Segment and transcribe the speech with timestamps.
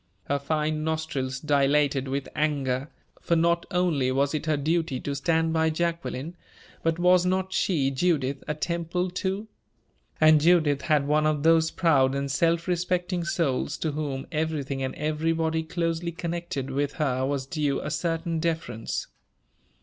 [0.23, 2.89] Her fine nostrils dilated with anger
[3.21, 6.35] for not only was it her duty to stand by Jacqueline,
[6.81, 9.47] but was not she, Judith, a Temple, too?
[10.19, 14.95] And Judith had one of those proud and self respecting souls to whom everything and
[14.95, 19.05] everybody closely connected with her was due a certain deference.